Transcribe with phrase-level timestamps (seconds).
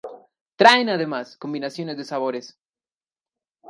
[0.55, 2.57] Traen, además, combinaciones de sabores.